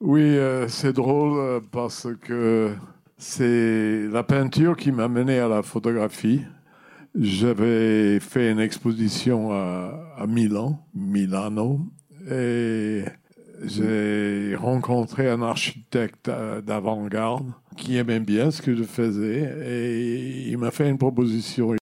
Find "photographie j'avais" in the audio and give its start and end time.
5.62-8.20